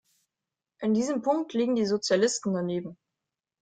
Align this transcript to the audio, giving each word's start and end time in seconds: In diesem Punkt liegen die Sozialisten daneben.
In 0.79 0.95
diesem 0.95 1.21
Punkt 1.21 1.53
liegen 1.53 1.75
die 1.75 1.85
Sozialisten 1.85 2.55
daneben. 2.55 2.97